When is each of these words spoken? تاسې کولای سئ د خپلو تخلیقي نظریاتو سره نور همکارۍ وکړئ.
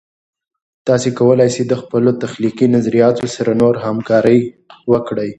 تاسې 0.87 1.09
کولای 1.19 1.49
سئ 1.55 1.63
د 1.67 1.73
خپلو 1.81 2.11
تخلیقي 2.23 2.67
نظریاتو 2.75 3.25
سره 3.35 3.51
نور 3.61 3.75
همکارۍ 3.85 4.39
وکړئ. 4.91 5.29